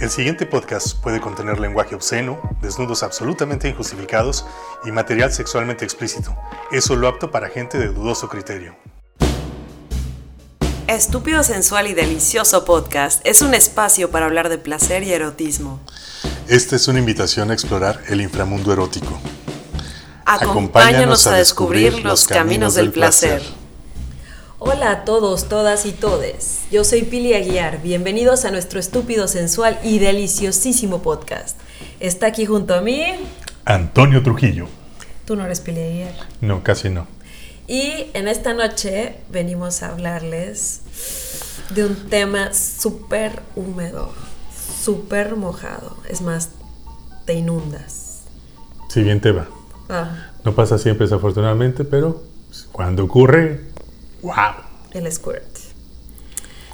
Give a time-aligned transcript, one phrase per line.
[0.00, 4.46] El siguiente podcast puede contener lenguaje obsceno, desnudos absolutamente injustificados
[4.86, 6.34] y material sexualmente explícito.
[6.72, 8.74] Es solo apto para gente de dudoso criterio.
[10.86, 15.80] Estúpido Sensual y Delicioso Podcast es un espacio para hablar de placer y erotismo.
[16.48, 19.20] Esta es una invitación a explorar el inframundo erótico.
[20.24, 23.42] Acompáñanos a descubrir los caminos del placer.
[24.62, 26.64] Hola a todos, todas y todes.
[26.70, 27.80] Yo soy Pili Aguiar.
[27.80, 31.58] Bienvenidos a nuestro estúpido, sensual y deliciosísimo podcast.
[31.98, 33.02] Está aquí junto a mí.
[33.64, 34.66] Antonio Trujillo.
[35.24, 36.14] Tú no eres Pili Aguiar.
[36.42, 37.06] No, casi no.
[37.68, 40.82] Y en esta noche venimos a hablarles
[41.74, 44.12] de un tema súper húmedo,
[44.82, 45.96] súper mojado.
[46.06, 46.50] Es más,
[47.24, 48.24] te inundas.
[48.90, 49.48] Si bien te va.
[49.88, 52.22] Ah, No pasa siempre desafortunadamente, pero
[52.72, 53.70] cuando ocurre,
[54.22, 54.54] ¡wow!
[54.92, 55.56] el squirt.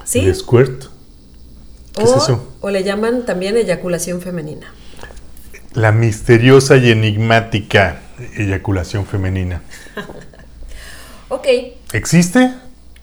[0.04, 0.20] ¿Sí?
[0.20, 0.84] El squirt.
[1.92, 2.52] ¿Qué o, es eso?
[2.60, 4.72] o le llaman también eyaculación femenina.
[5.72, 8.02] La misteriosa y enigmática
[8.36, 9.62] eyaculación femenina.
[11.28, 11.46] Ok,
[11.92, 12.54] ¿Existe?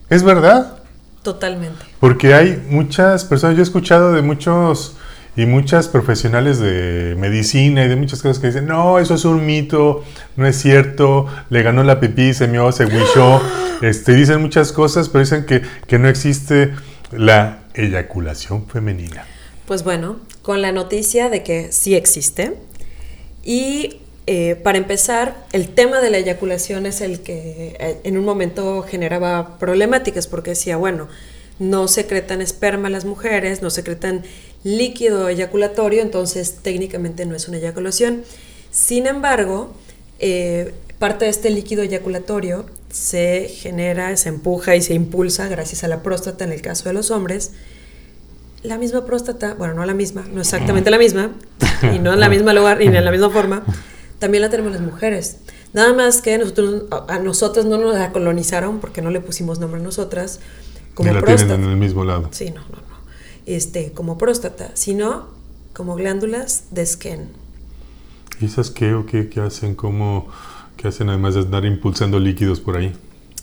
[0.10, 0.78] ¿Es verdad?
[1.24, 1.84] totalmente.
[2.00, 4.96] Porque hay muchas personas, yo he escuchado de muchos
[5.36, 9.46] y muchas profesionales de medicina y de muchas cosas que dicen, no, eso es un
[9.46, 10.04] mito,
[10.36, 13.42] no es cierto, le ganó la pipí, se mió, se huichó,
[13.82, 16.74] este, dicen muchas cosas, pero dicen que, que no existe
[17.12, 19.26] la eyaculación femenina.
[19.66, 22.54] Pues bueno, con la noticia de que sí existe.
[23.44, 28.26] Y eh, para empezar, el tema de la eyaculación es el que eh, en un
[28.26, 31.08] momento generaba problemáticas porque decía, bueno,
[31.60, 34.24] no secretan esperma las mujeres, no secretan
[34.64, 38.24] líquido eyaculatorio, entonces técnicamente no es una eyaculación.
[38.72, 39.74] Sin embargo,
[40.20, 45.88] eh, parte de este líquido eyaculatorio se genera, se empuja y se impulsa gracias a
[45.88, 47.52] la próstata en el caso de los hombres.
[48.62, 51.32] La misma próstata, bueno, no la misma, no exactamente la misma,
[51.94, 53.66] y no en la misma lugar, ni en la misma forma,
[54.20, 55.38] también la tenemos las mujeres.
[55.74, 59.82] Nada más que nosotros, a nosotros no nos la colonizaron porque no le pusimos nombre
[59.82, 60.40] a nosotras
[60.94, 61.56] como Ni la próstata.
[61.56, 62.30] tienen en el mismo lado.
[62.32, 62.83] Sí, no, no.
[63.46, 65.28] Este, como próstata, sino
[65.74, 67.28] como glándulas de Skene.
[68.40, 69.76] ¿Y esas qué o qué, qué hacen?
[69.76, 70.28] ¿Cómo,
[70.78, 72.94] qué hacen además de andar impulsando líquidos por ahí?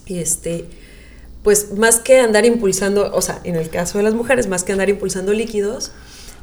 [0.05, 0.65] Y este,
[1.43, 4.71] pues más que andar impulsando, o sea, en el caso de las mujeres, más que
[4.71, 5.91] andar impulsando líquidos,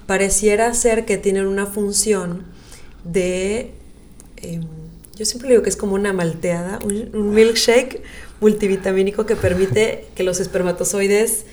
[0.06, 2.44] pareciera ser que tienen una función
[3.04, 3.72] de,
[4.38, 4.60] eh,
[5.16, 8.02] yo siempre digo que es como una malteada, un, un milkshake
[8.40, 11.44] multivitamínico que permite que los espermatozoides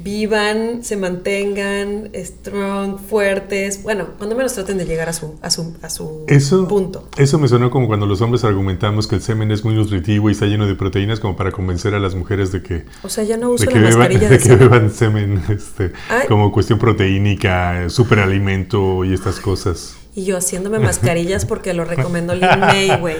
[0.00, 5.76] vivan, se mantengan strong, fuertes, bueno, cuando menos traten de llegar a su, a su,
[5.82, 7.08] a su Eso, punto.
[7.16, 10.32] eso me sonó como cuando los hombres argumentamos que el semen es muy nutritivo y
[10.32, 13.36] está lleno de proteínas como para convencer a las mujeres de que, O sea, ya
[13.36, 14.58] no de uso que, la beban, mascarilla de de que semen.
[14.70, 16.26] beban semen este, Ay.
[16.28, 19.96] como cuestión proteínica, superalimento y estas cosas.
[20.14, 23.16] Y yo haciéndome mascarillas porque lo recomendó Lin May, güey.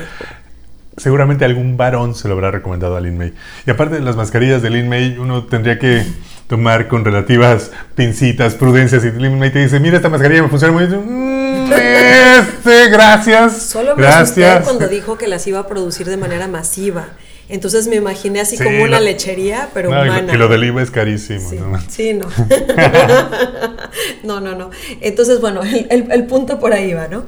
[0.97, 3.33] Seguramente algún varón se lo habrá recomendado a Lin May.
[3.67, 6.05] Y aparte de las mascarillas de Lin May, uno tendría que
[6.49, 9.05] tomar con relativas pincitas, prudencias.
[9.05, 9.11] Y
[9.51, 11.05] te dice, mira, esta mascarilla me funciona muy bien.
[11.07, 13.63] Mm, este, gracias.
[13.63, 14.65] Solo me gracias.
[14.65, 17.07] cuando dijo que las iba a producir de manera masiva.
[17.51, 20.35] Entonces me imaginé así Sí, como una lechería, pero No, y lo- humana.
[20.35, 21.49] y lo del IVA es carísimo.
[21.49, 21.81] Sí, ¿no?
[21.89, 22.27] sí, no.
[24.25, 24.71] no, no, no.
[25.01, 27.25] Entonces, bueno, el, el- el punto por ahí va, ¿no?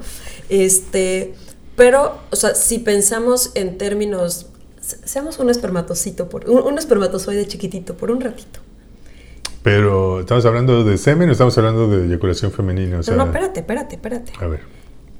[0.49, 1.33] Este,
[1.75, 4.47] pero, o sea, si pensamos en términos,
[4.79, 8.59] se- seamos un espermatocito, por, un, un espermatozoide chiquitito, por un ratito.
[9.63, 12.99] Pero, ¿estamos hablando de semen o estamos hablando de eyaculación femenina?
[12.99, 14.31] O sea, no, no, espérate, espérate, espérate.
[14.39, 14.61] A ver.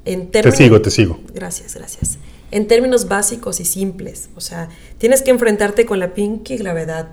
[0.04, 1.20] En Te términos- sigo, te sigo.
[1.32, 2.18] Gracias, gracias.
[2.50, 7.10] En términos básicos y simples, o sea, tienes que enfrentarte con la pinky gravedad.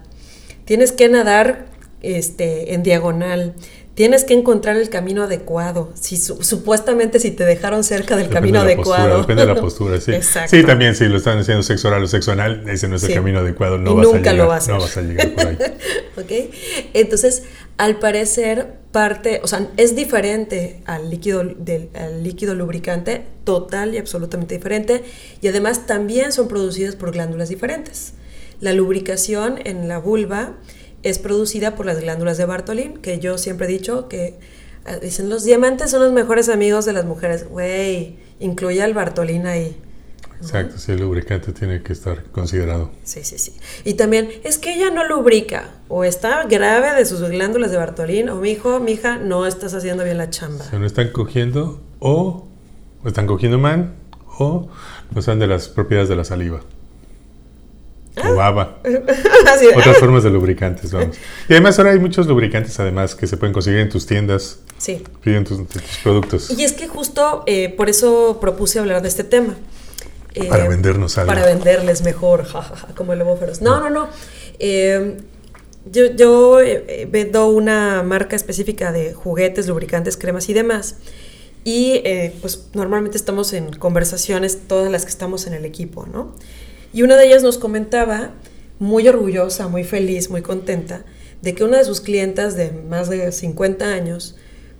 [0.65, 1.67] Tienes que nadar
[2.01, 3.53] este, en diagonal.
[3.99, 5.91] Tienes que encontrar el camino adecuado.
[5.93, 9.21] Si su- supuestamente si te dejaron cerca del Depende camino de la postura, adecuado.
[9.23, 10.13] depende de la postura, sí.
[10.13, 10.55] Exacto.
[10.55, 13.09] Sí, también, si lo están haciendo sexo oral o sexo anal, ese no es el
[13.09, 13.15] Sí.
[13.15, 13.77] camino adecuado.
[13.77, 14.67] No Y vas a nunca lo llegar, va a.
[14.69, 15.57] No vas a llegar por ahí.
[16.15, 16.53] ¿Ok?
[16.93, 17.43] Entonces,
[17.75, 23.97] al parecer, parte, o sea, es diferente al líquido, del, al líquido lubricante, total y
[23.97, 25.03] absolutamente diferente,
[25.41, 28.13] y además también son producidas por glándulas diferentes.
[28.61, 30.53] La lubricación en la vulva
[31.03, 34.35] es producida por las glándulas de Bartolín, que yo siempre he dicho que
[34.85, 37.47] ah, dicen los diamantes son los mejores amigos de las mujeres.
[37.47, 39.77] Güey, incluye al Bartolín ahí.
[40.41, 42.91] Exacto, sí, el lubricante tiene que estar considerado.
[43.03, 43.53] Sí, sí, sí.
[43.83, 48.29] Y también es que ella no lubrica o está grave de sus glándulas de Bartolín
[48.29, 50.63] o mi hijo, mi hija, no estás haciendo bien la chamba.
[50.63, 52.47] O sea, no están cogiendo o,
[53.03, 53.95] o están cogiendo man
[54.37, 54.69] o
[55.13, 56.61] no saben de las propiedades de la saliva.
[58.27, 58.79] O baba.
[59.75, 61.17] Otras formas de lubricantes, vamos.
[61.47, 64.59] Y además ahora hay muchos lubricantes además que se pueden conseguir en tus tiendas.
[64.77, 65.03] Sí.
[65.21, 66.49] Piden tus, tus productos.
[66.57, 69.55] Y es que justo eh, por eso propuse hablar de este tema.
[70.35, 71.27] Eh, Para vendernos algo.
[71.33, 73.61] Para venderles mejor, jajaja, como el lobo feroz.
[73.61, 74.09] No, no, no.
[74.59, 75.17] Eh,
[75.91, 80.97] yo yo eh, vendo una marca específica de juguetes, lubricantes, cremas y demás.
[81.63, 86.33] Y eh, pues normalmente estamos en conversaciones, todas las que estamos en el equipo, ¿no?
[86.93, 88.31] Y una de ellas nos comentaba,
[88.79, 91.05] muy orgullosa, muy feliz, muy contenta,
[91.41, 94.35] de que una de sus clientas de más de 50 años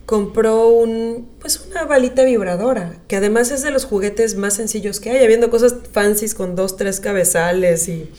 [0.06, 5.10] compró un, pues una balita vibradora, que además es de los juguetes más sencillos que
[5.10, 8.10] hay, habiendo cosas fancies con dos, tres cabezales y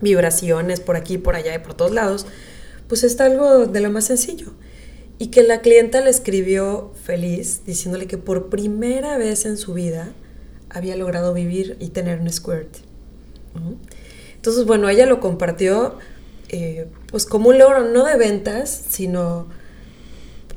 [0.00, 2.26] vibraciones por aquí, por allá y por todos lados,
[2.88, 4.48] pues está algo de lo más sencillo.
[5.18, 10.12] Y que la clienta le escribió feliz, diciéndole que por primera vez en su vida
[10.70, 12.68] había logrado vivir y tener un squirt.
[14.36, 15.96] Entonces, bueno, ella lo compartió
[16.48, 19.46] eh, pues como un logro, no de ventas, sino...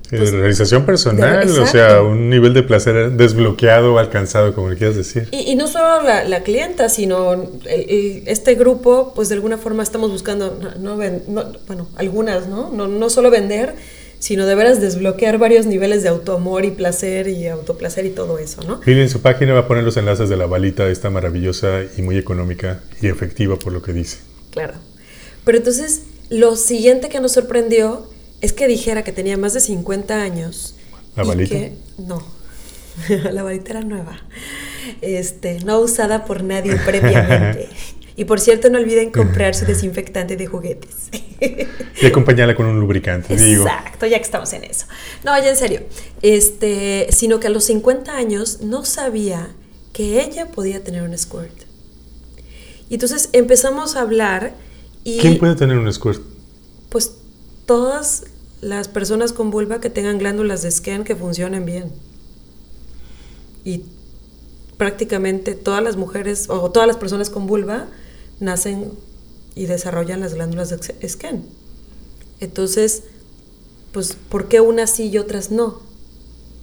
[0.10, 4.77] Pues, de realización personal, de- o sea, un nivel de placer desbloqueado, alcanzado, como le
[4.77, 5.27] quieras decir.
[5.31, 9.57] Y, y no solo la, la clienta, sino el- el- este grupo, pues de alguna
[9.57, 12.69] forma estamos buscando, no, no no- bueno, algunas, ¿no?
[12.69, 12.88] ¿no?
[12.88, 13.74] No solo vender,
[14.23, 18.61] sino de veras desbloquear varios niveles de autoamor y placer y autoplacer y todo eso,
[18.63, 18.79] ¿no?
[18.85, 22.01] Lili en su página va a poner los enlaces de la balita, esta maravillosa y
[22.03, 24.19] muy económica y efectiva por lo que dice.
[24.51, 24.75] Claro.
[25.43, 28.07] Pero entonces, lo siguiente que nos sorprendió
[28.39, 30.75] es que dijera que tenía más de 50 años.
[31.17, 31.55] ¿La y balita?
[31.55, 32.23] que- no,
[33.29, 34.21] la balita era nueva.
[35.01, 37.67] Este, no usada por nadie previamente.
[38.15, 41.10] Y por cierto, no olviden comprar su desinfectante de juguetes.
[42.01, 43.65] Y acompañarla con un lubricante, digo.
[43.65, 44.86] Exacto, ya que estamos en eso.
[45.24, 45.81] No, ya en serio.
[46.21, 49.50] Este, sino que a los 50 años no sabía
[49.92, 51.54] que ella podía tener un squirt.
[52.89, 54.54] Y entonces empezamos a hablar
[55.04, 56.21] y ¿Quién puede tener un squirt?
[56.89, 57.16] pues
[57.66, 58.25] todas
[58.62, 61.92] las personas con vulva que tengan glándulas de Skene que funcionen bien.
[63.66, 63.83] Y
[64.77, 67.88] prácticamente todas las mujeres o todas las personas con vulva
[68.44, 68.92] nacen
[69.56, 71.42] y desarrollan las glándulas de Skene.
[72.40, 73.04] Entonces,
[73.92, 75.81] pues, ¿por qué unas sí y otras no?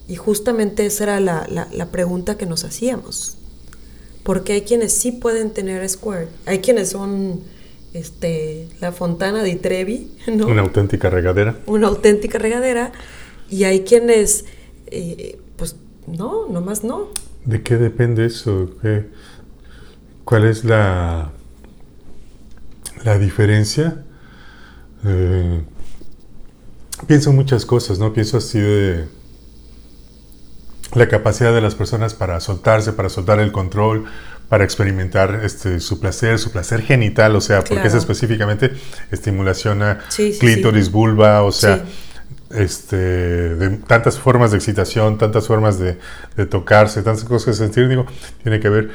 [0.09, 3.37] Y justamente esa era la, la- la pregunta que nos hacíamos.
[4.25, 6.29] Porque hay quienes sí pueden tener squirt.
[6.47, 7.41] Hay quienes son
[7.95, 10.47] este, la fontana de Trevi, ¿no?
[10.49, 11.59] Una auténtica regadera.
[11.67, 12.93] Una auténtica regadera.
[13.49, 14.45] Y hay quienes,
[14.89, 17.09] eh, pues, no, nomás no.
[17.45, 18.71] ¿De qué depende eso?
[18.83, 19.07] ¿Qué-
[20.25, 21.33] ¿Cuál es la,
[23.05, 24.05] la diferencia?
[25.05, 25.63] Eh,
[27.07, 28.13] pienso en muchas cosas, ¿no?
[28.13, 29.07] Pienso así de
[30.95, 34.05] la capacidad de las personas para soltarse, para soltar el control,
[34.49, 38.73] para experimentar este, su placer, su placer genital, o sea, porque es específicamente
[39.13, 40.91] estimulación a Sí, sí, clítoris, sí.
[40.91, 41.85] vulva, o sea,
[42.51, 45.99] este, de tantas formas de excitación, tantas formas de,
[46.37, 48.07] de tocarse, tantas cosas que sentir, digo,
[48.43, 48.91] tiene que haber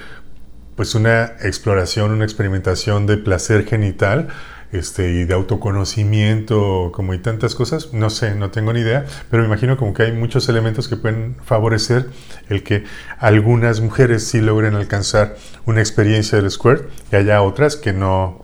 [0.76, 4.28] pues una exploración, una experimentación de placer genital
[4.72, 9.44] este, y de autoconocimiento, como y tantas cosas, no sé, no tengo ni idea, pero
[9.44, 12.10] me imagino como que hay muchos elementos que pueden favorecer
[12.50, 12.84] el que
[13.18, 18.42] algunas mujeres sí logren alcanzar una experiencia del squirt y haya otras que no,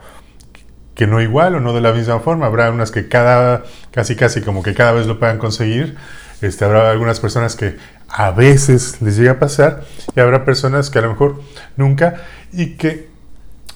[0.95, 2.45] que no igual o no de la misma forma.
[2.45, 5.97] Habrá unas que cada, casi casi como que cada vez lo puedan conseguir.
[6.41, 7.75] Este, habrá algunas personas que
[8.13, 9.83] a veces les llega a pasar
[10.15, 11.41] y habrá personas que a lo mejor
[11.77, 12.15] nunca
[12.51, 13.07] y que,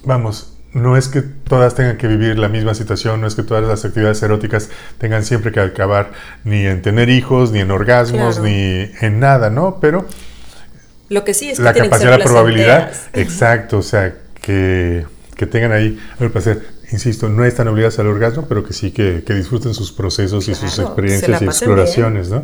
[0.04, 3.64] vamos, no es que todas tengan que vivir la misma situación, no es que todas
[3.64, 6.12] las actividades eróticas tengan siempre que acabar
[6.44, 8.44] ni en tener hijos, ni en orgasmos, Claro.
[8.44, 9.80] ni en nada, ¿no?
[9.80, 10.06] Pero
[11.08, 15.06] Lo que sí es que la que capacidad, ser la probabilidad, exacto, o sea, que,
[15.38, 16.76] que tengan ahí el placer.
[16.92, 20.56] Insisto, no están obligadas al orgasmo, pero que sí que, que disfruten sus procesos y
[20.56, 22.44] sus experiencias y exploraciones, ¿no?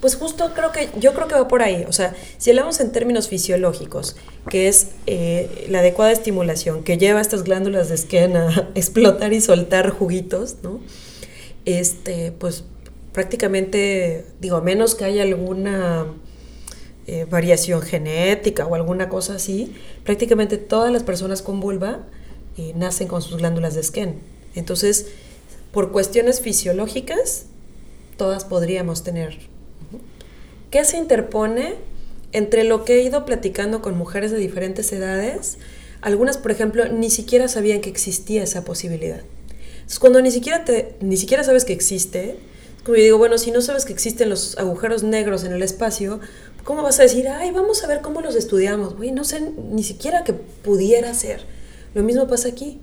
[0.00, 1.84] Pues justo creo que, yo creo que va por ahí.
[1.86, 4.16] O sea, si hablamos en términos fisiológicos,
[4.48, 9.40] que es eh, la adecuada estimulación que lleva estas glándulas de Skene a explotar y
[9.40, 10.80] soltar juguitos, ¿no?
[11.66, 12.64] Este, pues
[13.12, 16.06] prácticamente, digo, menos que haya alguna
[17.06, 22.06] eh, variación genética o alguna cosa así, prácticamente todas las personas con vulva
[22.56, 24.14] eh, nacen con sus glándulas de Skene.
[24.54, 25.06] Entonces,
[25.72, 27.46] por cuestiones fisiológicas,
[28.16, 29.38] todas podríamos tener
[30.70, 31.74] ¿Qué se interpone
[32.30, 35.58] entre lo que he ido platicando con mujeres de diferentes edades?
[36.00, 39.20] Algunas, por ejemplo, ni siquiera sabían que existía esa posibilidad.
[39.72, 42.36] Entonces, cuando ni siquiera, te, ni siquiera sabes que existe,
[42.84, 46.20] como yo digo, bueno, si no sabes que existen los agujeros negros en el espacio,
[46.62, 48.96] ¿cómo vas a decir, ay, vamos a ver cómo los estudiamos?
[48.96, 51.44] Güey, no sé ni siquiera que pudiera ser.
[51.94, 52.78] Lo mismo pasa aquí,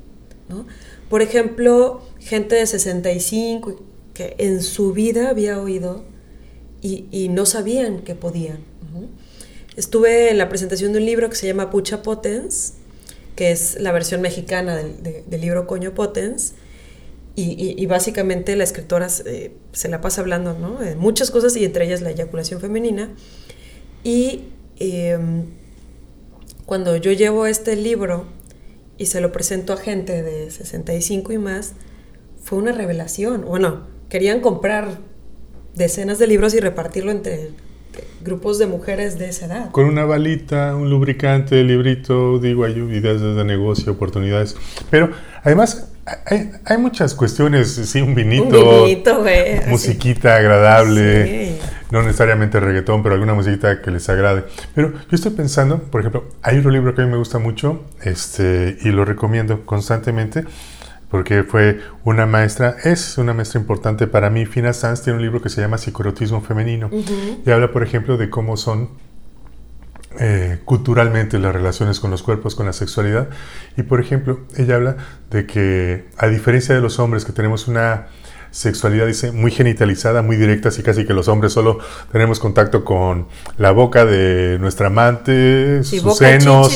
[0.49, 0.67] ¿no?
[1.09, 3.79] Por ejemplo, gente de 65
[4.13, 6.03] que en su vida había oído
[6.81, 8.59] y, no sabían que podían.
[9.75, 12.73] Estuve en la presentación de un libro que se llama Pucha Potens,
[13.35, 16.53] que es la versión mexicana del, libro Coño Potens,
[17.35, 19.51] y, básicamente la escritora se,
[19.87, 23.13] la pasa hablando de muchas cosas y entre ellas la eyaculación femenina.
[24.03, 24.45] Y
[24.79, 25.45] em,
[26.65, 28.25] cuando yo llevo este libro
[28.97, 31.73] y se lo presento a gente de 65 y más,
[32.41, 33.45] fue una revelación.
[33.45, 34.99] Bueno, querían comprar
[35.77, 37.51] decenas de libros y repartirlo entre
[38.21, 39.71] grupos de mujeres de esa edad.
[39.71, 44.55] Con una balita, un lubricante, librito, digo, hay ideas de negocio, oportunidades.
[44.89, 45.11] Pero
[45.43, 45.91] además
[46.65, 51.57] hay, muchas cuestiones, sí, un vinito, un musiquita agradable,
[51.91, 54.43] no necesariamente reggaetón, pero alguna musiquita que les agrade.
[54.73, 57.83] Pero yo estoy pensando, por ejemplo, hay otro libro que a mí me gusta mucho
[58.03, 60.45] este, y lo recomiendo constantemente
[61.09, 64.45] porque fue una maestra, es una maestra importante para mí.
[64.45, 66.89] Fina Sanz tiene un libro que se llama Psicorotismo Femenino
[67.45, 68.89] y habla, por ejemplo, de cómo son
[70.19, 73.29] eh, culturalmente las relaciones con los cuerpos, con la sexualidad.
[73.77, 74.97] Y, por ejemplo, ella habla
[75.29, 78.07] de que, a diferencia de los hombres que tenemos una
[78.51, 81.79] sexualidad, dice, muy genitalizada, muy directa, así casi que los hombres solo
[82.11, 83.27] tenemos contacto con
[83.57, 86.71] la boca de nuestra amante, sus senos,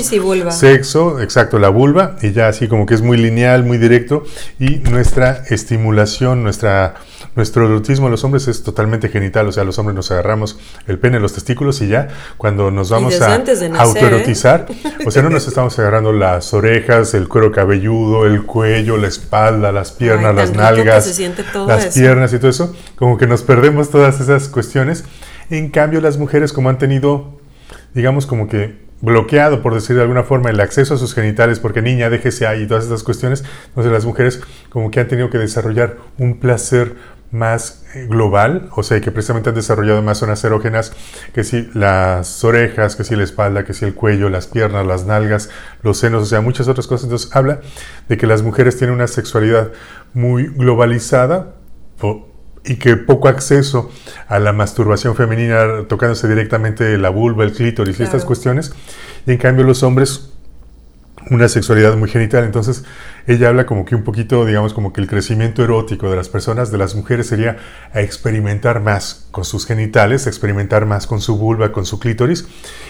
[0.50, 4.24] sexo, exacto, la vulva, y ya así como que es muy lineal, muy directo,
[4.60, 6.96] y nuestra estimulación, nuestra
[7.36, 11.20] nuestro erotismo los hombres es totalmente genital, o sea, los hombres nos agarramos el pene,
[11.20, 13.42] los testículos y ya cuando nos vamos a
[13.78, 14.68] autoerotizar,
[15.06, 19.72] o sea, no nos estamos agarrando las orejas, el cuero cabelludo, el cuello, la espalda,
[19.72, 21.20] las piernas, las nalgas,
[21.68, 25.06] las piernas y todo eso, como que nos perdemos todas esas cuestiones.
[25.50, 27.40] En cambio, las mujeres como han tenido,
[27.94, 31.82] digamos como que bloqueado, por decir de alguna forma, el acceso a sus genitales, porque
[31.82, 35.40] niña, déjese ahí y todas estas cuestiones, entonces las mujeres como que han tenido que
[35.40, 36.96] desarrollar un placer
[37.32, 40.94] más eh, global, o sea, que precisamente han desarrollado más zonas erógenas,
[41.34, 45.06] que si las orejas, que si la espalda, que si el cuello, las piernas, las
[45.06, 45.50] nalgas,
[45.82, 47.06] los senos, o sea, muchas otras cosas.
[47.06, 47.62] Entonces habla
[48.10, 49.72] de que las mujeres tienen una sexualidad
[50.14, 51.56] muy globalizada
[52.64, 53.92] y que poco acceso
[54.28, 58.74] a la masturbación femenina, tocándose directamente la vulva, el clítoris y estas cuestiones,
[59.26, 60.31] y en cambio los hombres
[61.30, 62.44] una sexualidad muy genital.
[62.44, 62.84] Entonces,
[63.28, 66.72] ella habla como que un poquito, digamos, como que el crecimiento erótico de las personas,
[66.72, 67.58] de las mujeres, sería
[67.94, 72.48] a experimentar más con sus genitales, experimentar más con su vulva, con su clítoris,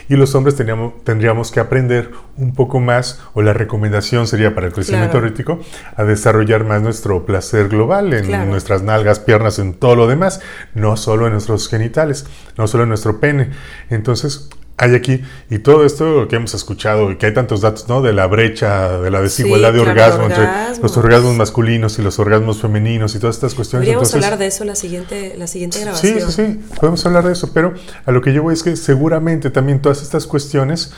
[0.08, 4.68] y los hombres teníamos, tendríamos que aprender un poco más, o la recomendación sería para
[4.68, 5.60] el crecimiento erótico,
[5.96, 10.42] a desarrollar más nuestro placer global en nuestras nalgas, piernas, en todo lo demás,
[10.74, 12.26] no solo en nuestros genitales,
[12.58, 13.50] no solo en nuestro pene.
[13.90, 14.50] Entonces,
[14.82, 15.22] hay aquí,
[15.52, 18.02] y todo esto que hemos escuchado, y que hay tantos datos, ¿no?
[18.02, 20.48] De la brecha, de la desigualdad de orgasmo entre
[20.82, 23.86] los orgasmos masculinos y los orgasmos femeninos y todas estas cuestiones.
[23.86, 26.20] Podríamos hablar de eso la siguiente, la siguiente grabación.
[26.20, 28.76] Sí, sí, sí, podemos hablar de eso, pero a lo que yo voy es que
[28.76, 30.92] seguramente también todas estas cuestiones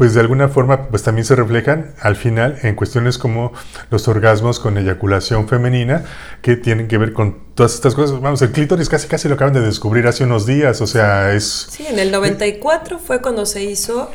[0.00, 3.52] pues de alguna forma pues también se reflejan al final en cuestiones como
[3.90, 6.06] los orgasmos con eyaculación femenina
[6.40, 8.18] que tienen que ver con todas estas cosas.
[8.18, 11.66] Vamos, el clítoris casi casi lo acaban de descubrir hace unos días, o sea, es...
[11.68, 14.10] Sí, en el 94 fue cuando se hizo,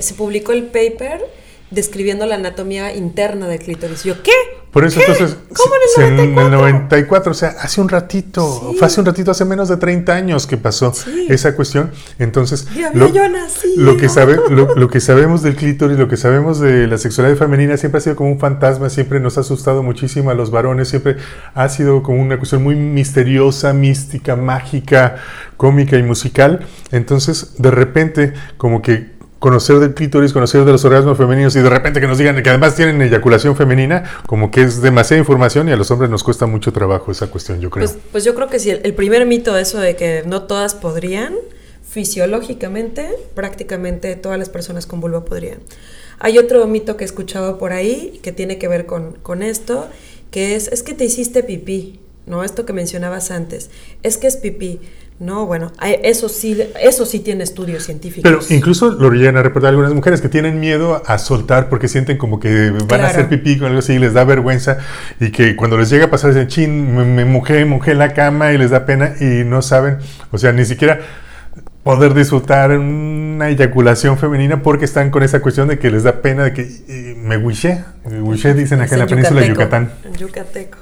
[0.00, 1.20] se publicó el paper
[1.70, 4.04] describiendo la anatomía interna del clítoris.
[4.04, 4.32] Yo, ¿qué?
[4.70, 6.38] Por eso entonces, ¿Cómo en el 94?
[6.38, 9.78] En el 94, o sea, hace un ratito, fue hace un ratito, hace menos de
[9.78, 10.92] 30 años que pasó
[11.28, 11.90] esa cuestión.
[12.18, 16.60] Entonces, lo, yo nací, lo, que sabe, lo, que sabemos del clítoris, lo que sabemos
[16.60, 20.30] de la sexualidad femenina siempre ha sido como un fantasma, siempre nos ha asustado muchísimo
[20.30, 21.16] a los varones, siempre
[21.54, 25.16] ha sido como una cuestión muy misteriosa, mística, mágica,
[25.56, 26.66] cómica y musical.
[26.92, 31.70] Entonces, de repente, como que conocer del clítoris, conocer de los orgasmos femeninos y de
[31.70, 35.72] repente que nos digan que además tienen eyaculación femenina, como que es demasiada información y
[35.72, 37.86] a los hombres nos cuesta mucho trabajo esa cuestión, yo creo.
[37.86, 41.34] Pues, pues yo creo que sí, el, primer mito eso de que no todas podrían,
[41.88, 45.58] fisiológicamente, prácticamente todas las personas con vulva podrían.
[46.18, 49.86] Hay otro mito que he escuchado por ahí que tiene que ver con, con esto,
[50.32, 52.44] que es, es que te hiciste pipí, ¿no?
[52.44, 53.70] Esto que mencionabas antes,
[54.02, 54.80] es que es pipí.
[55.20, 55.72] No, bueno,
[56.04, 58.22] eso sí, eso sí tiene estudios científicos.
[58.22, 62.18] Pero incluso lo llegan a reportar algunas mujeres que tienen miedo a soltar porque sienten
[62.18, 64.78] como que van a hacer pipí con algo así, les da vergüenza
[65.18, 68.52] y que cuando les llega a pasar dicen, chin, me, me mojé, mojé la cama
[68.52, 69.98] y les da pena y no saben,
[70.30, 71.00] o sea, ni siquiera
[71.82, 76.44] poder disfrutar una eyaculación femenina porque están con esa cuestión de que les da pena
[76.44, 79.90] de que me huiché, huiché dicen acá en la península de Yucatán.
[80.16, 80.78] Yucateco,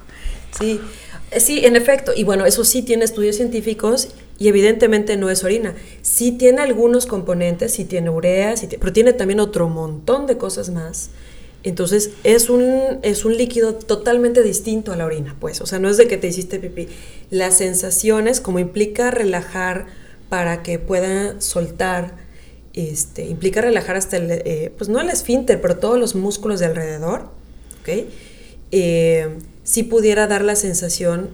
[0.59, 0.81] sí.
[1.39, 5.75] Sí, en efecto, y bueno, eso sí tiene estudios científicos y evidentemente no es orina.
[6.03, 11.11] Sí tiene algunos componentes, sí tiene urea, pero tiene también otro montón de cosas más
[11.63, 15.61] Entonces es un, es un líquido totalmente distinto a la orina, pues.
[15.61, 16.89] O sea, no es de que te hiciste pipí.
[17.31, 19.87] Las sensaciones, como implica relajar
[20.29, 22.15] para que pueda soltar,
[22.73, 26.67] este, implica relajar hasta el, eh, pues no el esfínter, pero todos los músculos de
[26.67, 27.31] alrededor,
[27.81, 28.07] ¿ok?
[28.71, 29.29] Eh,
[29.67, 31.29] si pudiera dar la sensación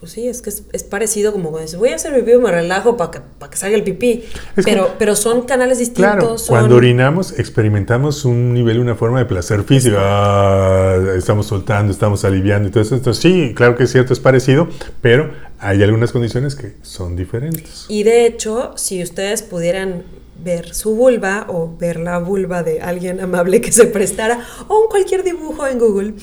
[0.00, 2.96] pues sí, es que es, parecido como cuando dices, voy a hacer pipí, me relajo
[2.96, 4.24] para que, para que salga el pipí.
[4.64, 6.14] pero, pero son canales distintos.
[6.14, 9.96] Claro, cuando orinamos experimentamos un nivel, una forma de placer físico.
[9.98, 12.94] Ah, estamos soltando, estamos aliviando y todo eso.
[12.94, 14.68] Entonces, sí, claro que es cierto, es parecido,
[15.02, 17.84] pero hay algunas condiciones que son diferentes.
[17.88, 20.04] Y de hecho, si ustedes pudieran
[20.42, 24.88] ver su vulva o ver la vulva de alguien amable que se prestara o un
[24.88, 26.14] cualquier dibujo en Google,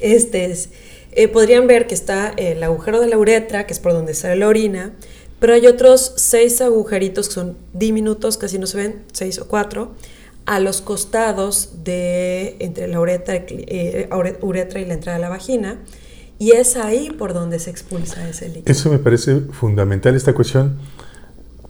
[0.00, 0.70] este es
[1.16, 4.36] eh, podrían ver que está el agujero de la uretra, que es por donde sale
[4.36, 4.92] la orina,
[5.40, 9.92] pero hay otros seis agujeritos que son diminutos, casi no se ven, seis o cuatro,
[10.44, 14.10] a los costados de entre la uretra, eh,
[14.42, 15.78] uretra y la entrada de la vagina.
[16.38, 18.70] Y es ahí por donde se expulsa ese líquido.
[18.70, 20.76] Eso me parece fundamental, esta cuestión.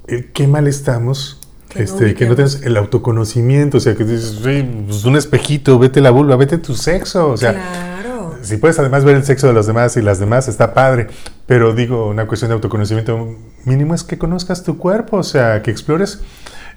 [0.08, 1.40] Eh, ¿Qué mal estamos?
[1.76, 5.78] Que, este, no, que no tienes el autoconocimiento, o sea, que dices, pues un espejito,
[5.78, 8.00] vete la vulva, vete tu sexo, o sea,
[8.42, 11.08] si puedes además ver el sexo de los demás y las demás, está padre.
[11.46, 15.70] Pero digo, una cuestión de autoconocimiento mínimo es que conozcas tu cuerpo, o sea, que
[15.70, 16.20] explores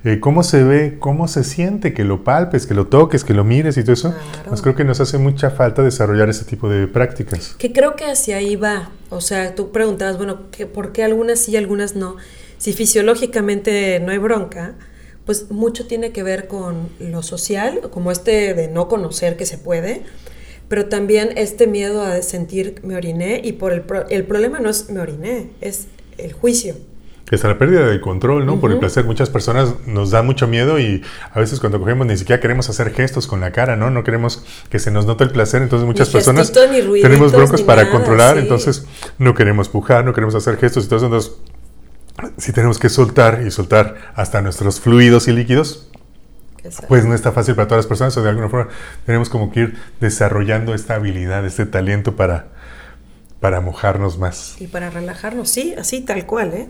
[0.06, 3.44] eh, cómo se ve, cómo se siente, que lo palpes, que lo toques, que lo
[3.44, 4.16] mires y todo eso.
[4.48, 7.56] Pues creo que nos hace mucha falta desarrollar ese tipo de prácticas.
[7.58, 8.90] Que creo que hacia ahí va.
[9.10, 10.40] O sea, tú preguntabas, bueno,
[10.74, 12.16] ¿por qué algunas sí y algunas no?
[12.60, 14.76] Si fisiológicamente no hay bronca,
[15.26, 19.58] pues mucho tiene que ver con lo social, como este de no conocer que se
[19.58, 20.04] puede
[20.70, 24.90] pero también este miedo a sentir me oriné y por el, el problema no es
[24.90, 25.88] me oriné, es
[26.18, 26.76] el juicio.
[27.32, 28.60] Es la pérdida de control, ¿no?
[28.60, 29.06] Por el placer.
[29.06, 32.92] Muchas personas nos da mucho miedo y a veces cuando cogemos ni siquiera queremos hacer
[32.92, 33.92] gestos con la cara, ¿no?
[33.92, 35.62] No queremos que se nos note el placer.
[35.62, 38.86] Entonces muchas personas tenemos broncos para controlar, entonces
[39.20, 40.86] no queremos pujar, no queremos hacer gestos.
[40.86, 41.32] Entonces,
[42.38, 45.90] si tenemos que soltar y soltar hasta nuestros fluidos y líquidos,
[46.88, 48.70] pues no está fácil para todas las personas, o de alguna forma
[49.06, 52.50] tenemos como que ir desarrollando esta habilidad, este talento para,
[53.40, 54.56] para mojarnos más.
[54.60, 56.70] Y para relajarnos, sí, así tal cual, ¿eh?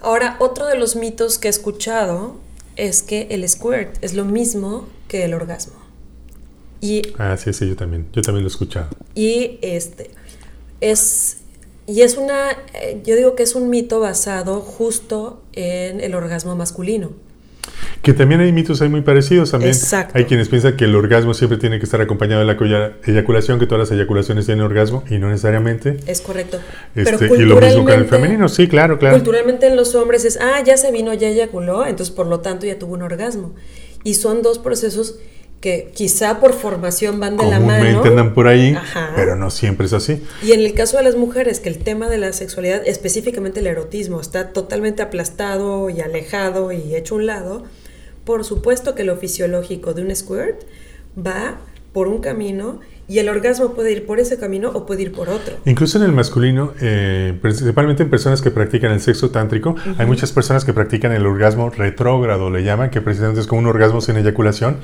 [0.00, 2.40] Ahora, otro de los mitos que he escuchado
[2.76, 5.74] es que el squirt es lo mismo que el orgasmo.
[6.80, 8.88] Y, ah, sí, sí, yo también, yo también lo he escuchado.
[9.14, 10.10] Y este,
[10.80, 11.39] es,
[11.90, 16.54] y es una, eh, yo digo que es un mito basado justo en el orgasmo
[16.54, 17.10] masculino.
[18.02, 19.74] Que también hay mitos hay muy parecidos también.
[20.14, 23.66] Hay quienes piensan que el orgasmo siempre tiene que estar acompañado de la eyaculación, que
[23.66, 25.96] todas las eyaculaciones tienen orgasmo y no necesariamente.
[26.06, 26.60] Es correcto.
[26.94, 29.16] Este, y lo mismo con el femenino, sí, claro, claro.
[29.16, 32.66] Culturalmente en los hombres es, ah, ya se vino, ya eyaculó, entonces por lo tanto
[32.66, 33.52] ya tuvo un orgasmo.
[34.04, 35.18] Y son dos procesos
[35.60, 38.02] que quizá por formación van de la mano.
[38.02, 38.74] andan por ahí,
[39.14, 40.22] pero no siempre es así.
[40.42, 43.66] Y en el caso de las mujeres, que el tema de la sexualidad, específicamente el
[43.66, 47.64] erotismo, está totalmente aplastado y alejado y hecho un lado,
[48.24, 50.62] por supuesto que lo fisiológico de un squirt
[51.16, 51.60] va
[51.92, 55.30] por un camino y el orgasmo puede ir por ese camino o puede ir por
[55.30, 55.56] otro.
[55.64, 60.30] Incluso en el masculino, eh, principalmente en personas que practican el sexo tántrico, hay muchas
[60.30, 64.16] personas que practican el orgasmo retrógrado, le llaman, que precisamente es como un orgasmo sin
[64.16, 64.76] eyaculación,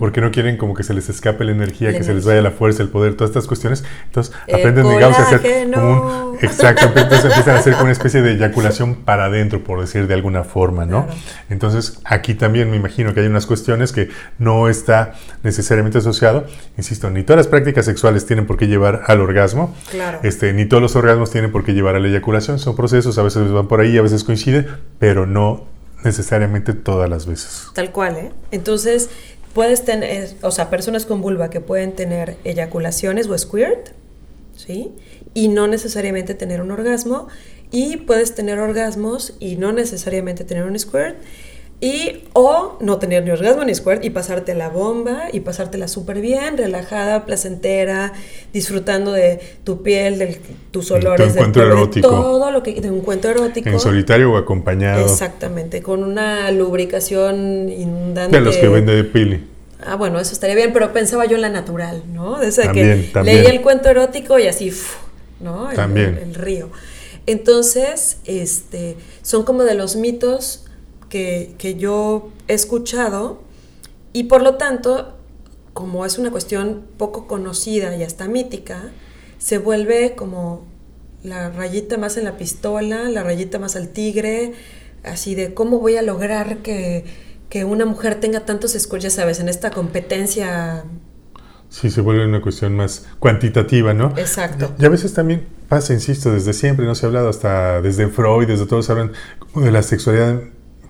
[0.00, 2.52] porque no quieren como que se les escape la energía, que se les vaya la
[2.52, 3.84] fuerza, el poder, todas estas cuestiones.
[4.06, 6.38] Entonces aprenden, digamos, a hacer un...
[6.40, 10.14] Exacto, entonces empiezan a hacer como una especie de eyaculación para adentro, por decir de
[10.14, 11.06] alguna forma, ¿no?
[11.50, 16.46] Entonces aquí también me imagino que hay unas cuestiones que no está necesariamente asociado,
[16.78, 19.74] insisto, ni todas las prácticas sexuales tienen por qué llevar al orgasmo.
[20.22, 22.58] Este, ni todos los orgasmos tienen por qué llevar a la eyaculación.
[22.58, 24.66] Son procesos, a veces van por ahí, a veces coincide,
[24.98, 25.64] pero no
[26.04, 27.68] necesariamente todas las veces.
[27.74, 28.32] Tal cual, ¿eh?
[28.50, 29.10] Entonces,
[29.54, 33.90] puedes tener, o sea, personas con vulva que pueden tener eyaculaciones o squirt,
[34.56, 34.92] ¿sí?
[35.32, 37.28] Y no necesariamente tener un orgasmo.
[37.70, 41.16] Y puedes tener orgasmos y no necesariamente tener un squirt.
[41.80, 46.20] Y o no tener ni orgasmo ni squirt y pasarte la bomba y pasártela súper
[46.20, 48.12] bien, relajada, placentera,
[48.52, 52.08] disfrutando de tu piel, de tus olores, de, encuentro erótico.
[52.08, 53.68] todo lo que de un encuentro erótico.
[53.68, 55.04] En solitario o acompañado.
[55.04, 58.38] Exactamente, con una lubricación inundante.
[58.38, 59.44] De los que vende de pili.
[59.86, 62.38] Ah, bueno, eso estaría bien, pero pensaba yo en la natural, ¿no?
[62.38, 64.72] De que leía el cuento erótico y así,
[65.40, 65.68] ¿no?
[65.74, 66.18] también.
[66.22, 66.70] el río.
[67.26, 70.64] Entonces, este, son como de los mitos
[71.08, 73.42] que, yo he escuchado
[74.12, 75.16] y por lo tanto,
[75.72, 78.90] como es una cuestión poco conocida y hasta mítica,
[79.38, 80.64] se vuelve como
[81.22, 84.52] la rayita más en la pistola, la rayita más al tigre,
[85.02, 87.04] así de cómo voy a lograr que,
[87.48, 90.84] que una mujer tenga tantos scores, ya sabes, en esta competencia.
[91.68, 94.16] Sí, se vuelve una cuestión más cuantitativa, ¿no?
[94.16, 94.72] Exacto.
[94.78, 98.46] Y a veces también pasa, insisto, desde siempre, no se ha hablado hasta desde Freud,
[98.46, 99.12] desde todos hablan
[99.56, 100.40] de la sexualidad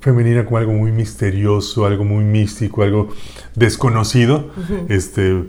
[0.04, 3.08] femenina como algo muy misterioso, algo muy místico, algo
[3.54, 4.50] desconocido.
[4.90, 5.44] Este,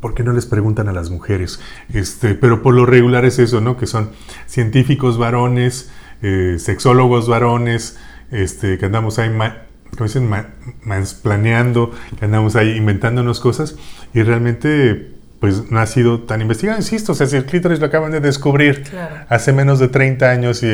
[0.00, 1.58] ¿por qué no les preguntan a las mujeres?
[1.92, 3.76] Este, pero por lo regular es eso, ¿no?
[3.76, 4.10] Que son
[4.46, 5.90] científicos varones,
[6.22, 7.98] eh, sexólogos varones,
[8.30, 10.30] este, que andamos ahí, como dicen,
[10.84, 11.90] mansplaneando,
[12.20, 13.74] que andamos ahí inventándonos cosas
[14.14, 17.86] y realmente pues no ha sido tan investigado, insisto, o sea, si el clítoris lo
[17.86, 18.84] acaban de descubrir
[19.28, 20.68] hace menos de 30 años y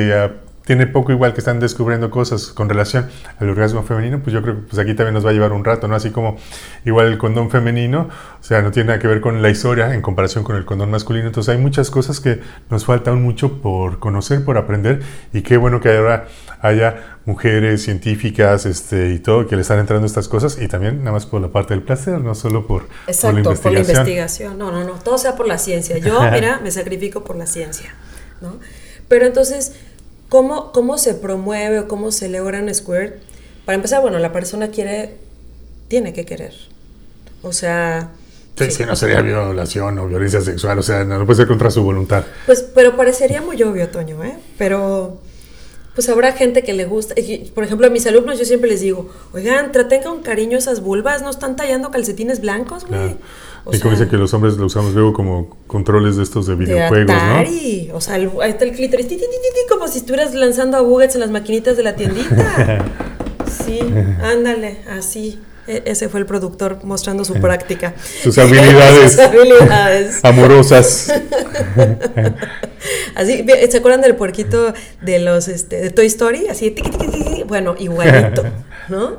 [0.69, 4.57] tiene poco igual que están descubriendo cosas con relación al orgasmo femenino, pues yo creo
[4.57, 5.95] que pues aquí también nos va a llevar un rato, ¿no?
[5.95, 6.37] Así como
[6.85, 10.03] igual el condón femenino, o sea, no tiene nada que ver con la historia en
[10.03, 13.99] comparación con el condón masculino, entonces hay muchas cosas que nos falta aún mucho por
[13.99, 15.01] conocer, por aprender,
[15.33, 16.29] y qué bueno que ahora
[16.61, 21.13] haya mujeres científicas este, y todo que le están entrando estas cosas, y también nada
[21.13, 23.63] más por la parte del placer, no solo por, Exacto, por la investigación.
[23.63, 27.25] por la investigación, no, no, no, todo sea por la ciencia, yo, mira, me sacrifico
[27.25, 27.95] por la ciencia,
[28.43, 28.59] ¿no?
[29.09, 29.73] Pero entonces
[30.29, 33.15] ¿Cómo, ¿Cómo se promueve o cómo se logra un squirt?
[33.65, 35.17] Para empezar, bueno, la persona quiere,
[35.89, 36.55] tiene que querer.
[37.43, 38.11] O sea...
[38.59, 41.83] Sí, sí, no sería violación o violencia sexual, o sea, no, puede ser contra su
[41.83, 42.25] voluntad.
[42.47, 44.37] Pues, pero parecería muy obvio, Toño, ¿eh?
[44.59, 45.21] Pero
[45.99, 47.17] pues habrá gente que le gusta.
[47.57, 51.23] Por ejemplo, a mis alumnos yo siempre les digo, oigan, traten con cariño esas vulvas,
[51.23, 53.17] no están tallando calcetines blancos, güey.
[53.73, 57.07] Y como dice que los hombres lo usamos luego como controles de estos de videojuegos,
[57.07, 57.97] de ¿no?
[57.97, 59.07] O sea, ahí está el clítoris,
[59.69, 62.85] como si estuvieras lanzando a buggets en las maquinitas de la tiendita.
[63.67, 63.81] sí,
[64.23, 65.39] ándale, así.
[65.67, 67.95] E, ese fue el productor mostrando su práctica.
[68.23, 69.13] Sus habilidades.
[69.13, 70.21] Sus habilidades.
[70.25, 71.13] Amorosas.
[73.15, 76.49] Así, ¿se acuerdan del puerquito de los este, de Toy Story?
[76.49, 76.75] Así,
[77.47, 78.45] bueno, igualito,
[78.89, 79.19] ¿no?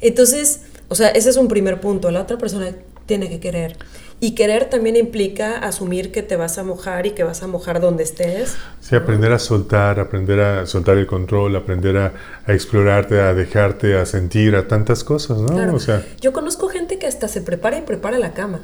[0.00, 2.10] Entonces, o sea, ese es un primer punto.
[2.10, 2.72] La otra persona
[3.12, 3.76] tiene que querer.
[4.20, 7.78] Y querer también implica asumir que te vas a mojar y que vas a mojar
[7.78, 8.56] donde estés.
[8.80, 12.14] Sí, aprender a soltar, aprender a soltar el control, aprender a,
[12.48, 15.74] explorarte, a dejarte, a sentir, a tantas cosas, ¿no?
[15.74, 18.60] O sea, yo conozco gente que hasta se prepara y prepara la cama.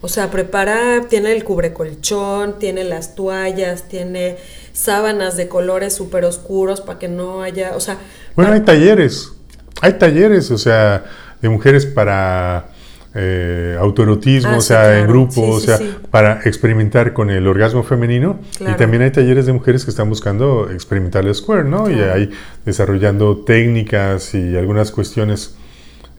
[0.00, 4.38] O sea, prepara, tiene el cubrecolchón, tiene las toallas, tiene
[4.72, 7.98] sábanas de colores súper oscuros para que no haya, o sea...
[8.34, 9.32] Bueno, hay talleres,
[9.82, 11.04] hay talleres, o sea,
[11.42, 12.72] de mujeres para
[13.14, 15.78] eh, autoerotismo, ah, o sea, en grupo, o sea,
[16.10, 18.40] para experimentar con el orgasmo femenino.
[18.60, 21.88] Y también hay talleres de mujeres que están buscando experimentar el square, ¿no?
[21.88, 22.30] Y ahí
[22.64, 25.56] desarrollando técnicas y algunas cuestiones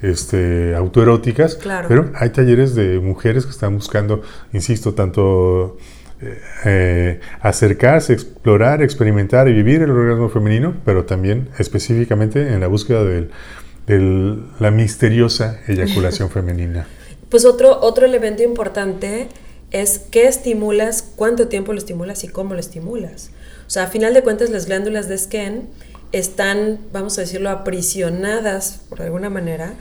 [0.01, 1.59] este, autoeróticas.
[1.87, 4.21] Pero hay talleres de mujeres que están buscando,
[4.53, 5.77] insisto, tanto
[6.21, 12.67] eh, eh, acercarse, explorar, experimentar y vivir el orgasmo femenino, pero también específicamente en la
[12.67, 13.31] búsqueda del
[13.87, 16.87] de la misteriosa eyaculación femenina?
[17.29, 19.27] Pues otro, otro elemento importante
[19.71, 23.31] es qué estimulas, cuánto tiempo lo estimulas y cómo lo estimulas.
[23.67, 25.63] O sea, a final de cuentas las glándulas de Skene
[26.11, 29.73] están, vamos a decirlo, aprisionadas por alguna manera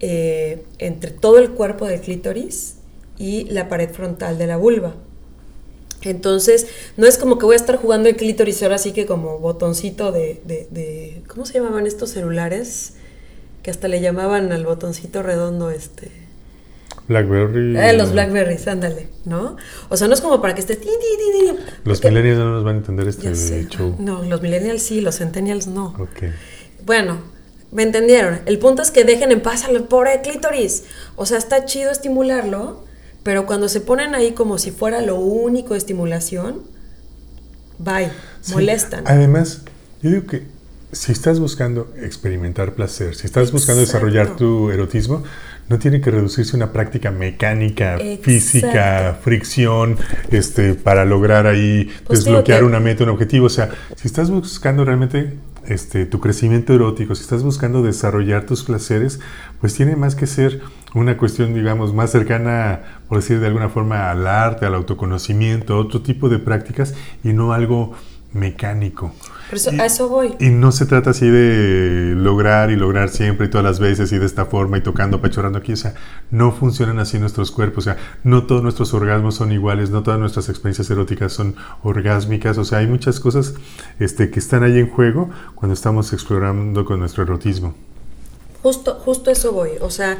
[0.00, 2.76] eh, entre todo el cuerpo del clítoris
[3.18, 4.94] y la pared frontal de la vulva.
[6.02, 9.38] Entonces, no es como que voy a estar jugando el clítoris ahora sí que como
[9.38, 12.94] botoncito de, de, de ¿cómo se llamaban estos celulares?
[13.68, 16.10] Que hasta le llamaban al botoncito redondo este.
[17.06, 17.76] Blackberry.
[17.76, 19.58] Eh, los Blackberries, ándale, ¿no?
[19.90, 20.80] O sea, no es como para que esté.
[21.84, 23.94] los millennials no nos van a entender este show.
[23.98, 25.88] No, los millennials sí, los centennials no.
[25.98, 26.32] Ok.
[26.86, 27.18] Bueno,
[27.70, 28.40] me entendieron.
[28.46, 30.84] El punto es que dejen en paz al pobre clítoris.
[31.16, 32.84] O sea, está chido estimularlo,
[33.22, 36.62] pero cuando se ponen ahí como si fuera lo único de estimulación,
[37.76, 38.08] bye,
[38.50, 39.04] molestan.
[39.06, 39.60] Además,
[40.00, 40.57] yo digo que
[40.92, 45.22] si estás buscando experimentar placer, si estás buscando desarrollar tu erotismo,
[45.68, 49.98] no tiene que reducirse a una práctica mecánica, física, fricción,
[50.30, 53.46] este, para lograr ahí pues desbloquear una meta, un objetivo.
[53.46, 55.34] O sea, si estás buscando realmente
[55.66, 59.20] este, tu crecimiento erótico, si estás buscando desarrollar tus placeres,
[59.60, 60.62] pues tiene más que ser
[60.94, 66.00] una cuestión, digamos, más cercana, por decir de alguna forma, al arte, al autoconocimiento, otro
[66.00, 67.92] tipo de prácticas y no algo
[68.38, 69.12] mecánico.
[69.50, 70.36] Eso, y, a eso voy.
[70.40, 74.18] Y no se trata así de lograr y lograr siempre y todas las veces y
[74.18, 75.72] de esta forma y tocando, pachorrando aquí.
[75.72, 75.94] O sea,
[76.30, 77.86] no funcionan así nuestros cuerpos.
[77.86, 82.58] O sea, no todos nuestros orgasmos son iguales, no todas nuestras experiencias eróticas son orgásmicas.
[82.58, 83.54] O sea, hay muchas cosas
[83.98, 87.74] este, que están ahí en juego cuando estamos explorando con nuestro erotismo.
[88.62, 89.70] Justo, justo eso voy.
[89.80, 90.18] O sea,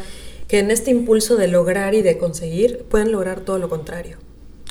[0.48, 4.16] que en este impulso de lograr y de conseguir pueden lograr todo lo contrario.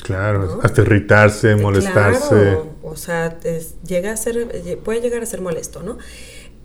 [0.03, 2.57] Claro, hasta irritarse, molestarse.
[2.83, 3.37] o sea,
[3.85, 4.47] llega a ser,
[4.83, 5.97] puede llegar a ser molesto, ¿no?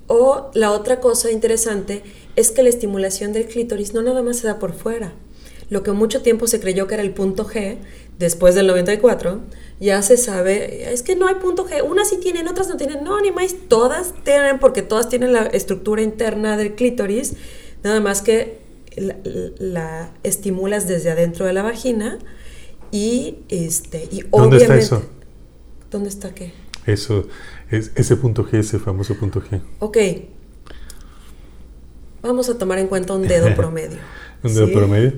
[0.07, 2.03] O la otra cosa interesante
[2.37, 5.12] es que la estimulación del clítoris no nada más se da por fuera.
[5.71, 7.79] Lo que mucho tiempo se creyó que era el punto G,
[8.18, 9.40] después del 94,
[9.81, 13.03] ya se sabe, es que no hay punto G, unas sí tienen, otras no tienen,
[13.05, 17.35] no, ni más, todas tienen, porque todas tienen la estructura interna del clítoris,
[17.83, 18.59] nada más que
[18.97, 22.18] la, estimulas desde adentro de la vagina
[22.92, 25.02] y, este, y ¿Dónde está eso?
[25.90, 26.52] ¿Dónde está qué?
[26.87, 27.26] Eso,
[27.70, 29.61] es ese punto G, ese famoso punto G.
[29.78, 29.98] Ok.
[32.22, 33.98] Vamos a tomar en cuenta un dedo promedio.
[34.44, 35.12] ¿Un dedo promedio?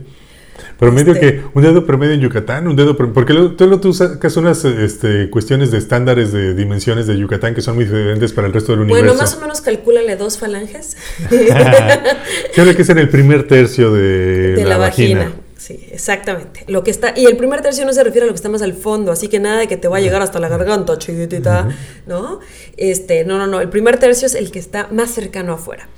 [0.79, 4.65] Promedio este, que un dedo promedio en Yucatán, un dedo porque tú, tú sacas unas
[4.65, 8.73] este, cuestiones de estándares de dimensiones de Yucatán que son muy diferentes para el resto
[8.73, 9.05] del universo.
[9.05, 10.97] Bueno, más o menos calcúlale dos falanges.
[11.29, 15.33] Creo que es en el primer tercio de, la, vagina.
[15.65, 16.63] Sí, exactamente.
[16.67, 18.61] Lo que está y el primer tercio no se refiere a lo que está más
[18.61, 21.71] al fondo, así que nada de que te va a llegar hasta la garganta, chiquitita,
[22.07, 22.41] ¿no?
[22.77, 23.63] Este, no, no, no.
[23.63, 25.89] El primer tercio es el que está más cercano afuera.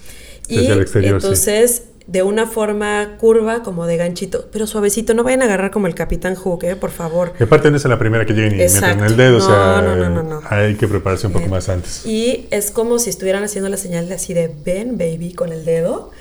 [0.46, 0.68] Y
[1.02, 5.14] entonces de una forma curva, como de ganchito, pero suavecito.
[5.14, 6.76] No vayan a agarrar como el Capitán Hook, ¿eh?
[6.76, 7.33] por favor.
[7.38, 10.22] Y aparte no es la primera que lleguen y meten el dedo, o sea, no,
[10.22, 12.07] no, hay que prepararse un poco más antes.
[12.07, 15.64] Y es como si estuvieran haciendo la señal de así de ven, baby, con el
[15.64, 16.12] dedo,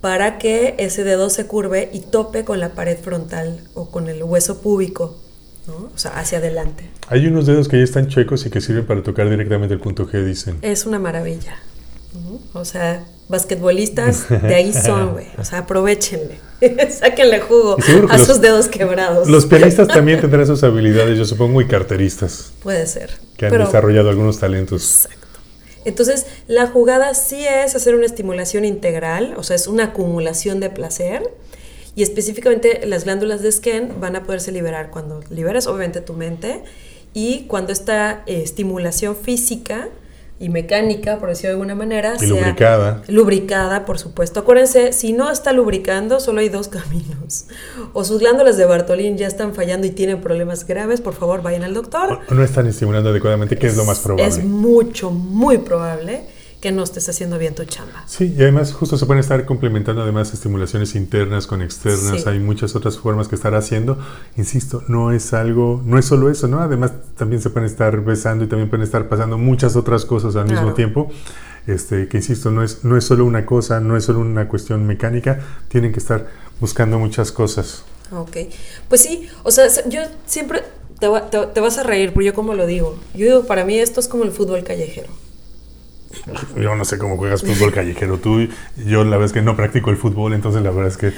[0.00, 4.22] para que ese dedo se curve y tope con la pared frontal o con el
[4.22, 5.16] hueso púbico.
[5.66, 5.90] ¿no?
[5.94, 6.88] O sea, hacia adelante.
[7.08, 10.06] Hay unos dedos que ya están chuecos y que sirven para tocar directamente el punto
[10.06, 10.58] G, dicen.
[10.62, 11.58] Es una maravilla.
[12.54, 15.26] O sea, basquetbolistas de ahí son, güey.
[15.36, 16.38] O sea, aprovechenle.
[16.90, 17.76] Sáquenle jugo
[18.08, 19.28] a sus dedos quebrados.
[19.28, 22.52] Los pianistas también tendrán sus habilidades, yo supongo, y carteristas.
[22.62, 23.10] Puede ser.
[23.36, 25.08] Que han desarrollado algunos talentos.
[25.84, 30.70] Entonces, la jugada sí es hacer una estimulación integral, o sea, es una acumulación de
[30.70, 31.22] placer.
[31.94, 36.62] Y específicamente las glándulas de Skene van a poderse liberar cuando liberas, obviamente, tu mente.
[37.14, 39.88] Y cuando esta eh, estimulación física
[40.40, 42.14] y mecánica, por decirlo de alguna manera.
[42.20, 43.02] Y lubricada.
[43.08, 44.40] Lubricada, por supuesto.
[44.40, 47.46] Acuérdense, si no está lubricando, solo hay dos caminos.
[47.92, 51.64] O sus glándulas de Bartolín ya están fallando y tienen problemas graves, por favor vayan
[51.64, 52.20] al doctor.
[52.28, 54.26] O no están estimulando adecuadamente, que es, lo más probable.
[54.26, 58.02] Es mucho, muy probable que no estés haciendo bien tu chamba.
[58.06, 62.74] Sí, y además justo se pueden estar complementando además estimulaciones internas con externas, hay muchas
[62.74, 63.98] otras formas que estar haciendo.
[64.36, 66.60] Insisto, no es algo, no es solo eso, ¿no?
[66.60, 70.48] Además también se pueden estar besando y también pueden estar pasando muchas otras cosas al
[70.48, 71.10] mismo tiempo.
[71.68, 74.86] Este, que insisto, no es, no es solo una cosa, no es solo una cuestión
[74.86, 76.26] mecánica, tienen que estar
[76.60, 77.84] buscando muchas cosas.
[78.10, 78.36] Ok,
[78.88, 80.62] pues sí, o sea, yo siempre
[80.98, 83.78] te, te, te vas a reír, pero yo como lo digo, yo digo, para mí
[83.78, 85.08] esto es como el fútbol callejero.
[86.56, 88.48] Yo no sé cómo juegas fútbol callejero tú.
[88.76, 91.12] Yo la verdad es que no practico el fútbol, entonces la verdad es que...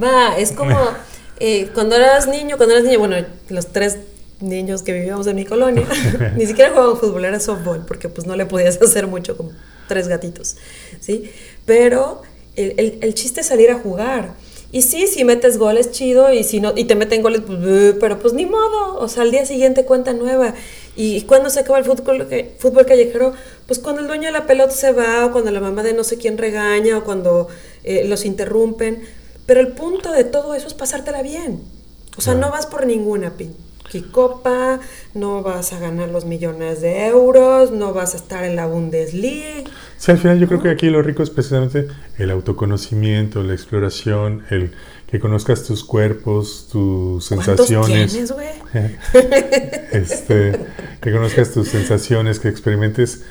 [0.00, 0.76] Va, es como
[1.40, 3.16] eh, cuando eras niño, cuando eras niño, bueno,
[3.48, 3.98] los tres
[4.40, 5.86] niños que vivíamos en mi colonia,
[6.36, 9.50] ni siquiera jugaban fútbol, era softball, porque pues no le podías hacer mucho con
[9.88, 10.56] tres gatitos,
[11.00, 11.30] ¿sí?
[11.64, 12.22] Pero
[12.56, 14.34] el, el chiste es salir a jugar.
[14.72, 18.18] Y sí, si metes goles, chido, y si no, y te meten goles, pues, pero
[18.18, 20.54] pues ni modo, o sea, al día siguiente cuenta nueva.
[20.96, 22.26] ¿Y cuando se acaba el fútbol,
[22.58, 23.34] fútbol callejero?
[23.66, 26.04] Pues cuando el dueño de la pelota se va, o cuando la mamá de no
[26.04, 27.48] sé quién regaña, o cuando
[27.84, 29.02] eh, los interrumpen.
[29.44, 31.60] Pero el punto de todo eso es pasártela bien.
[32.16, 33.32] O sea, no vas por ninguna
[34.00, 34.80] copa,
[35.14, 39.70] no vas a ganar los millones de euros, no vas a estar en la Bundesliga.
[40.02, 41.86] Sí, al final yo creo que aquí lo rico es precisamente
[42.18, 44.72] el autoconocimiento, la exploración, el
[45.06, 48.10] que conozcas tus cuerpos, tus sensaciones.
[48.10, 48.48] Tienes, güey?
[49.92, 50.58] este,
[51.00, 53.22] que conozcas tus sensaciones, que experimentes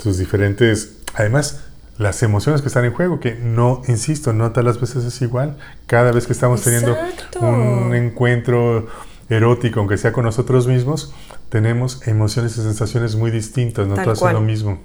[0.00, 1.64] tus diferentes, además
[1.98, 5.56] las emociones que están en juego, que no, insisto, no todas las veces es igual.
[5.88, 6.96] Cada vez que estamos teniendo
[7.40, 8.86] un encuentro
[9.28, 11.12] erótico, aunque sea con nosotros mismos,
[11.48, 14.78] tenemos emociones y sensaciones muy distintas, no todas son lo mismo.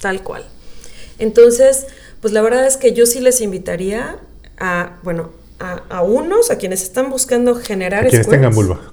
[0.00, 0.55] Tal cual.
[1.18, 1.86] Entonces,
[2.20, 4.18] pues la verdad es que yo sí les invitaría
[4.58, 8.92] a, bueno, a, unos, a quienes están buscando generar a quienes tengan vulva.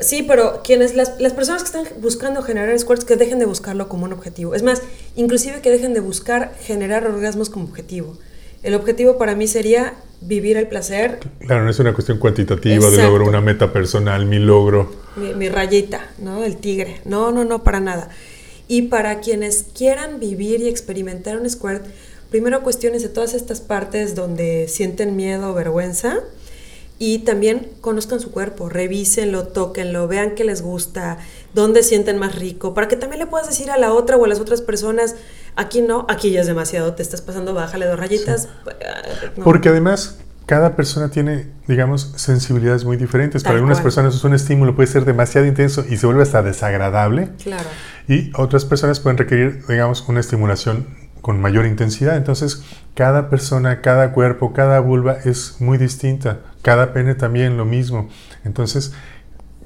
[0.00, 3.88] Sí, pero quienes, las, las, personas que están buscando generar squirts, que dejen de buscarlo
[3.88, 4.54] como un objetivo.
[4.54, 4.80] Es más,
[5.16, 8.16] inclusive que dejen de buscar generar orgasmos como objetivo.
[8.62, 11.18] El objetivo para mí sería vivir el placer.
[11.40, 14.92] Claro, no es una cuestión cuantitativa de logro una meta personal, mi logro.
[15.16, 16.42] Mi, mi, rayita, ¿no?
[16.42, 17.00] El tigre.
[17.04, 18.08] No, no, no, para nada.
[18.72, 21.84] Y para quienes quieran vivir y experimentar un squirt,
[22.30, 26.20] primero cuestiones de todas estas partes donde sienten miedo o vergüenza
[26.98, 31.18] y también conozcan su cuerpo, revísenlo, tóquenlo, vean qué les gusta,
[31.52, 34.28] dónde sienten más rico, para que también le puedas decir a la otra o a
[34.28, 35.16] las otras personas,
[35.54, 38.48] aquí no, aquí ya es demasiado, te estás pasando, bájale dos rayitas.
[39.44, 43.42] Porque además cada persona tiene, digamos, sensibilidades muy diferentes.
[43.42, 47.30] Para algunas personas es un estímulo puede ser demasiado intenso y se vuelve hasta desagradable.
[47.42, 47.68] Claro.
[48.08, 50.86] Y otras personas pueden requerir, digamos, una estimulación
[51.20, 52.16] con mayor intensidad.
[52.16, 56.40] Entonces, cada persona, cada cuerpo, cada vulva es muy distinta.
[56.62, 58.08] Cada pene también lo mismo.
[58.44, 58.92] Entonces,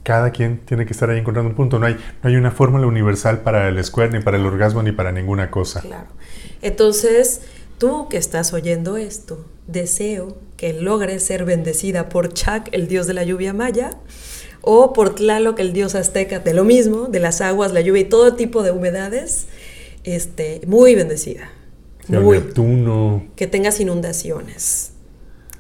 [0.02, 1.78] cada quien tiene que estar ahí encontrando un punto.
[1.78, 4.92] No hay, no hay una fórmula universal para el square, ni para el orgasmo, ni
[4.92, 5.80] para ninguna cosa.
[5.80, 6.06] Claro.
[6.62, 7.42] Entonces,
[7.78, 13.14] tú que estás oyendo esto, deseo que logres ser bendecida por Chac, el dios de
[13.14, 13.90] la lluvia maya,
[14.62, 18.06] o por Tlaloc, el dios azteca, de lo mismo, de las aguas, la lluvia y
[18.06, 19.46] todo tipo de humedades,
[20.04, 21.50] este, muy bendecida.
[22.08, 22.38] muy.
[22.38, 23.26] Neptuno.
[23.36, 24.92] Que tengas inundaciones,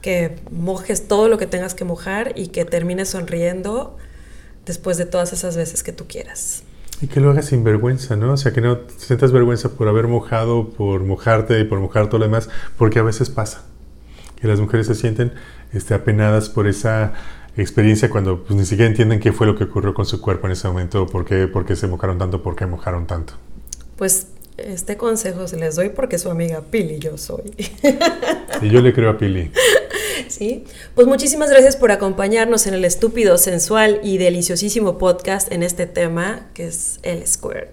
[0.00, 3.96] que mojes todo lo que tengas que mojar y que termines sonriendo
[4.64, 6.62] después de todas esas veces que tú quieras.
[7.00, 8.32] Y que lo hagas sin vergüenza, ¿no?
[8.32, 12.20] O sea, que no sientas vergüenza por haber mojado, por mojarte y por mojar todo
[12.20, 13.64] lo demás, porque a veces pasa.
[14.40, 15.32] Que las mujeres se sienten
[15.72, 17.12] este, apenadas por esa
[17.56, 20.52] experiencia cuando pues, ni siquiera entienden qué fue lo que ocurrió con su cuerpo en
[20.52, 23.34] ese momento, por qué, por qué se mojaron tanto, por qué mojaron tanto.
[23.96, 24.28] Pues
[24.58, 27.52] este consejo se les doy porque su amiga Pili yo soy.
[28.62, 29.50] Y yo le creo a Pili.
[30.28, 35.86] Sí, pues muchísimas gracias por acompañarnos en el estúpido, sensual y deliciosísimo podcast en este
[35.86, 37.70] tema que es el squirt.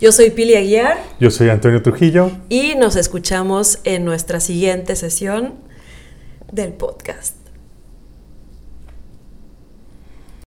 [0.00, 0.98] Yo soy Pili Aguiar.
[1.20, 2.32] Yo soy Antonio Trujillo.
[2.48, 5.54] Y nos escuchamos en nuestra siguiente sesión
[6.50, 7.41] del podcast.